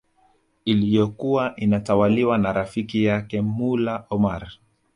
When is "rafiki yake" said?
2.53-3.41